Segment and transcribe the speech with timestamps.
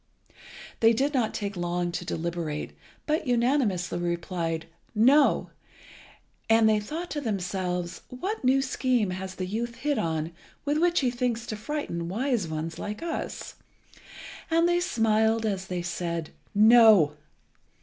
[0.79, 5.51] They did not take long to deliberate, but unanimously replied "No";
[6.49, 10.31] and they thought to themselves, "What new scheme has the youth hit on
[10.65, 13.57] with which he thinks to frighten wise ones like us?"
[14.49, 17.13] and they smiled as they said "No."